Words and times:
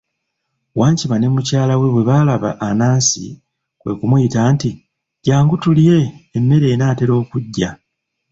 Wankima 0.79 1.15
ne 1.19 1.27
mukyala 1.33 1.73
we 1.81 1.87
bwe 1.93 2.07
baalaba 2.09 2.51
Anansi 2.67 3.25
kwe 3.81 3.91
kumuyita 3.99 4.39
nti, 4.53 4.71
jangu 5.25 5.55
tulye, 5.63 5.97
emmere 6.35 6.67
enaatera 6.73 7.13
okuggya. 7.21 7.69